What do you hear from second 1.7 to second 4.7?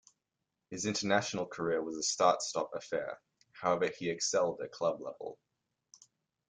was a start-stop affair, however he excelled